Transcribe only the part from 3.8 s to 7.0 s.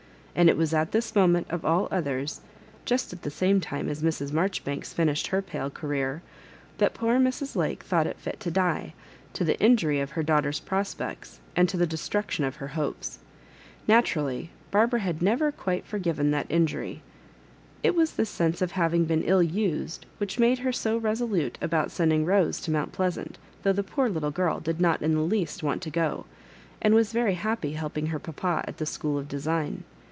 as Mrs. Mar. joribanks finished her pale career, that